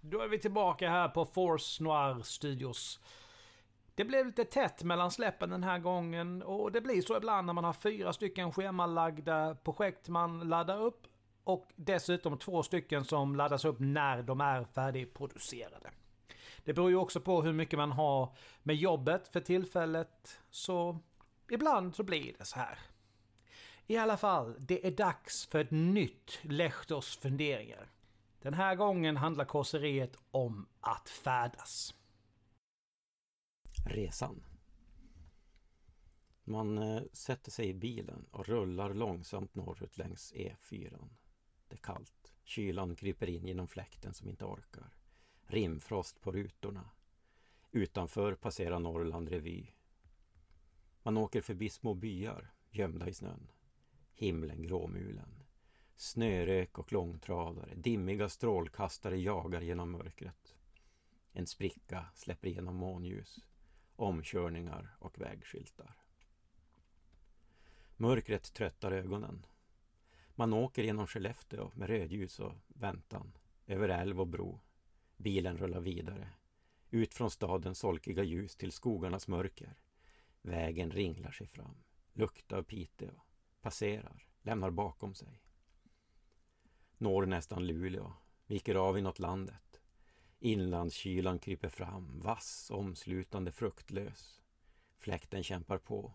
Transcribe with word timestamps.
Då 0.00 0.20
är 0.20 0.28
vi 0.28 0.38
tillbaka 0.38 0.90
här 0.90 1.08
på 1.08 1.24
Force 1.24 1.82
Noir 1.82 2.22
Studios. 2.22 3.00
Det 3.94 4.04
blev 4.04 4.26
lite 4.26 4.44
tätt 4.44 4.82
mellan 4.82 5.10
släppen 5.10 5.50
den 5.50 5.62
här 5.62 5.78
gången 5.78 6.42
och 6.42 6.72
det 6.72 6.80
blir 6.80 7.02
så 7.02 7.16
ibland 7.16 7.46
när 7.46 7.52
man 7.52 7.64
har 7.64 7.72
fyra 7.72 8.12
stycken 8.12 8.52
schemalagda 8.52 9.54
projekt 9.54 10.08
man 10.08 10.48
laddar 10.48 10.80
upp 10.80 11.06
och 11.44 11.68
dessutom 11.76 12.38
två 12.38 12.62
stycken 12.62 13.04
som 13.04 13.36
laddas 13.36 13.64
upp 13.64 13.76
när 13.78 14.22
de 14.22 14.40
är 14.40 14.64
färdigproducerade. 14.64 15.90
Det 16.64 16.72
beror 16.72 16.90
ju 16.90 16.96
också 16.96 17.20
på 17.20 17.42
hur 17.42 17.52
mycket 17.52 17.78
man 17.78 17.92
har 17.92 18.36
med 18.62 18.76
jobbet 18.76 19.28
för 19.28 19.40
tillfället, 19.40 20.40
så 20.50 20.98
ibland 21.50 21.94
så 21.94 22.02
blir 22.02 22.34
det 22.38 22.44
så 22.44 22.58
här. 22.58 22.78
I 23.86 23.96
alla 23.96 24.16
fall, 24.16 24.54
det 24.58 24.86
är 24.86 24.90
dags 24.90 25.46
för 25.46 25.58
ett 25.58 25.70
nytt 25.70 26.38
Lechters 26.42 27.16
funderingar. 27.16 27.88
Den 28.46 28.54
här 28.54 28.74
gången 28.74 29.16
handlar 29.16 29.44
korseriet 29.44 30.16
om 30.30 30.68
att 30.80 31.08
färdas. 31.08 31.94
Resan. 33.86 34.44
Man 36.44 36.78
eh, 36.78 37.02
sätter 37.12 37.50
sig 37.50 37.68
i 37.68 37.74
bilen 37.74 38.26
och 38.30 38.48
rullar 38.48 38.94
långsamt 38.94 39.54
norrut 39.54 39.98
längs 39.98 40.32
E4. 40.32 41.08
Det 41.68 41.74
är 41.74 41.78
kallt. 41.78 42.34
Kylan 42.44 42.96
kryper 42.96 43.28
in 43.28 43.46
genom 43.46 43.68
fläkten 43.68 44.14
som 44.14 44.28
inte 44.28 44.44
orkar. 44.44 44.94
Rimfrost 45.46 46.20
på 46.20 46.32
rutorna. 46.32 46.90
Utanför 47.70 48.34
passerar 48.34 48.78
Norrland 48.78 49.28
revy. 49.28 49.66
Man 51.02 51.16
åker 51.16 51.40
förbi 51.40 51.68
små 51.68 51.94
byar 51.94 52.52
gömda 52.70 53.08
i 53.08 53.14
snön. 53.14 53.50
Himlen 54.14 54.62
gråmulen. 54.62 55.45
Snörök 55.98 56.78
och 56.78 56.92
långtradare, 56.92 57.74
dimmiga 57.74 58.28
strålkastare 58.28 59.18
jagar 59.18 59.60
genom 59.60 59.90
mörkret. 59.90 60.54
En 61.32 61.46
spricka 61.46 62.06
släpper 62.14 62.48
igenom 62.48 62.76
månljus, 62.76 63.44
omkörningar 63.96 64.96
och 64.98 65.20
vägskyltar. 65.20 65.94
Mörkret 67.96 68.52
tröttar 68.52 68.92
ögonen. 68.92 69.46
Man 70.34 70.52
åker 70.52 70.82
genom 70.82 71.06
Skellefteå 71.06 71.70
med 71.74 71.88
rödljus 71.88 72.40
och 72.40 72.54
väntan, 72.68 73.32
över 73.66 73.88
älv 73.88 74.20
och 74.20 74.28
bro. 74.28 74.60
Bilen 75.16 75.58
rullar 75.58 75.80
vidare, 75.80 76.28
ut 76.90 77.14
från 77.14 77.30
stadens 77.30 77.78
solkiga 77.78 78.22
ljus 78.22 78.56
till 78.56 78.72
skogarnas 78.72 79.28
mörker. 79.28 79.78
Vägen 80.42 80.90
ringlar 80.90 81.30
sig 81.30 81.46
fram, 81.46 81.76
luktar 82.12 82.58
av 82.58 82.62
Piteå, 82.62 83.20
passerar, 83.60 84.26
lämnar 84.42 84.70
bakom 84.70 85.14
sig 85.14 85.45
når 86.98 87.26
nästan 87.26 87.66
Luleå, 87.66 88.12
viker 88.46 88.74
av 88.74 88.98
inåt 88.98 89.18
landet. 89.18 89.80
Inlandskylan 90.38 91.38
kryper 91.38 91.68
fram, 91.68 92.20
vass, 92.20 92.70
omslutande, 92.74 93.52
fruktlös. 93.52 94.42
Fläkten 94.98 95.42
kämpar 95.42 95.78
på. 95.78 96.14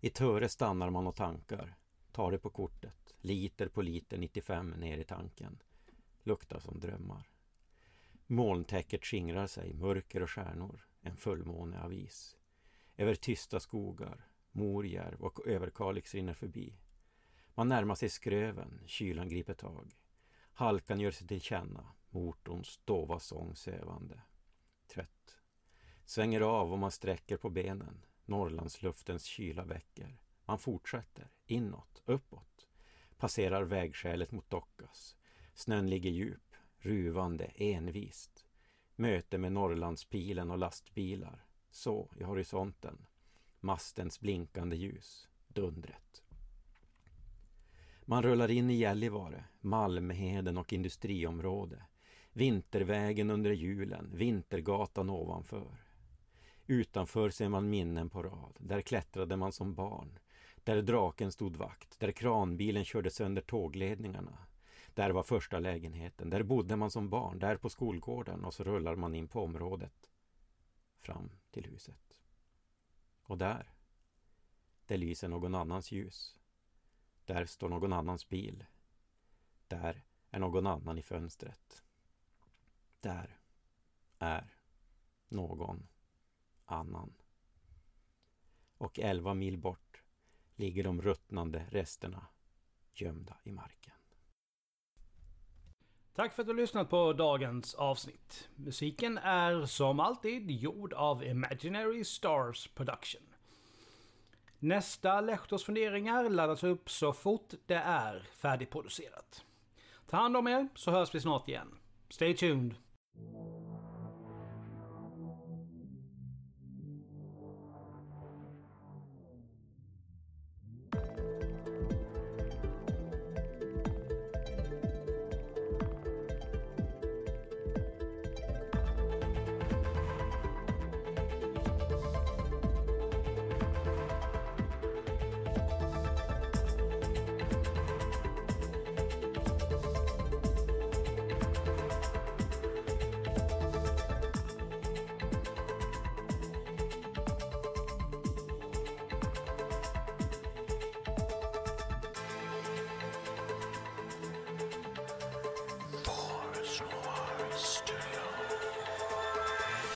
I 0.00 0.10
Töre 0.10 0.48
stannar 0.48 0.90
man 0.90 1.06
och 1.06 1.16
tankar, 1.16 1.76
tar 2.12 2.32
det 2.32 2.38
på 2.38 2.50
kortet, 2.50 3.14
liter 3.20 3.68
på 3.68 3.82
liter 3.82 4.18
95 4.18 4.70
ner 4.70 4.98
i 4.98 5.04
tanken. 5.04 5.62
Luktar 6.22 6.58
som 6.58 6.80
drömmar. 6.80 7.30
Molntäcket 8.26 9.04
skingrar 9.04 9.46
sig, 9.46 9.74
mörker 9.74 10.22
och 10.22 10.30
stjärnor, 10.30 10.86
en 11.00 11.16
fullmåne 11.16 11.82
av 11.82 11.92
is. 11.92 12.36
Över 12.96 13.14
tysta 13.14 13.60
skogar, 13.60 14.28
Morjärv 14.52 15.20
och 15.20 15.46
Överkalix 15.46 16.14
rinner 16.14 16.34
förbi. 16.34 16.78
Man 17.54 17.68
närmar 17.68 17.94
sig 17.94 18.08
Skröven, 18.08 18.80
kylan 18.86 19.28
griper 19.28 19.54
tag. 19.54 19.92
Halkan 20.52 21.00
gör 21.00 21.10
sig 21.10 21.26
till 21.26 21.40
känna, 21.40 21.92
motorns 22.10 22.80
dova 22.84 23.20
sång 23.20 23.56
sövande. 23.56 24.22
Trött. 24.86 25.38
Svänger 26.04 26.40
av 26.40 26.72
och 26.72 26.78
man 26.78 26.90
sträcker 26.90 27.36
på 27.36 27.50
benen. 27.50 28.04
Norrlandsluftens 28.24 29.24
kyla 29.24 29.64
väcker. 29.64 30.18
Man 30.44 30.58
fortsätter, 30.58 31.30
inåt, 31.46 32.02
uppåt. 32.04 32.68
Passerar 33.16 33.62
vägskälet 33.62 34.32
mot 34.32 34.50
Dockas. 34.50 35.16
Snön 35.54 35.90
ligger 35.90 36.10
djup, 36.10 36.56
ruvande, 36.78 37.44
envist. 37.44 38.46
Möte 38.96 39.38
med 39.38 39.52
Norrlandspilen 39.52 40.50
och 40.50 40.58
lastbilar. 40.58 41.46
Så, 41.70 42.10
i 42.16 42.22
horisonten. 42.22 43.06
Mastens 43.60 44.20
blinkande 44.20 44.76
ljus. 44.76 45.28
Dundret. 45.48 46.03
Man 48.06 48.22
rullar 48.22 48.50
in 48.50 48.70
i 48.70 48.74
Gällivare, 48.74 49.44
Malmheden 49.60 50.58
och 50.58 50.72
industriområde. 50.72 51.82
Vintervägen 52.32 53.30
under 53.30 53.50
julen, 53.50 54.10
Vintergatan 54.14 55.10
ovanför. 55.10 55.84
Utanför 56.66 57.30
ser 57.30 57.48
man 57.48 57.70
minnen 57.70 58.10
på 58.10 58.22
rad. 58.22 58.56
Där 58.58 58.80
klättrade 58.80 59.36
man 59.36 59.52
som 59.52 59.74
barn. 59.74 60.18
Där 60.64 60.82
draken 60.82 61.32
stod 61.32 61.56
vakt. 61.56 62.00
Där 62.00 62.12
kranbilen 62.12 62.84
körde 62.84 63.10
sönder 63.10 63.42
tågledningarna. 63.42 64.38
Där 64.94 65.10
var 65.10 65.22
första 65.22 65.58
lägenheten. 65.58 66.30
Där 66.30 66.42
bodde 66.42 66.76
man 66.76 66.90
som 66.90 67.08
barn. 67.08 67.38
Där 67.38 67.56
på 67.56 67.70
skolgården. 67.70 68.44
Och 68.44 68.54
så 68.54 68.64
rullar 68.64 68.96
man 68.96 69.14
in 69.14 69.28
på 69.28 69.42
området. 69.42 70.10
Fram 71.00 71.30
till 71.50 71.64
huset. 71.64 72.20
Och 73.22 73.38
där. 73.38 73.72
Där 74.86 74.96
lyser 74.96 75.28
någon 75.28 75.54
annans 75.54 75.92
ljus. 75.92 76.38
Där 77.24 77.46
står 77.46 77.68
någon 77.68 77.92
annans 77.92 78.28
bil. 78.28 78.64
Där 79.68 80.04
är 80.30 80.38
någon 80.38 80.66
annan 80.66 80.98
i 80.98 81.02
fönstret. 81.02 81.82
Där 83.00 83.38
är 84.18 84.56
någon 85.28 85.88
annan. 86.64 87.14
Och 88.78 88.98
elva 88.98 89.34
mil 89.34 89.58
bort 89.58 90.02
ligger 90.56 90.84
de 90.84 91.02
ruttnande 91.02 91.66
resterna 91.70 92.26
gömda 92.94 93.36
i 93.44 93.52
marken. 93.52 93.94
Tack 96.12 96.32
för 96.32 96.42
att 96.42 96.46
du 96.46 96.52
har 96.52 96.60
lyssnat 96.60 96.90
på 96.90 97.12
dagens 97.12 97.74
avsnitt. 97.74 98.48
Musiken 98.56 99.18
är 99.18 99.66
som 99.66 100.00
alltid 100.00 100.50
gjord 100.50 100.92
av 100.92 101.24
Imaginary 101.24 102.04
Stars 102.04 102.68
Production. 102.68 103.33
Nästa 104.64 105.20
Lechters 105.20 105.64
funderingar 105.64 106.30
laddas 106.30 106.64
upp 106.64 106.90
så 106.90 107.12
fort 107.12 107.54
det 107.66 107.74
är 107.74 108.22
färdigproducerat. 108.36 109.44
Ta 110.06 110.16
hand 110.16 110.36
om 110.36 110.46
er 110.46 110.68
så 110.74 110.90
hörs 110.90 111.14
vi 111.14 111.20
snart 111.20 111.48
igen. 111.48 111.78
Stay 112.08 112.36
tuned! 112.36 112.74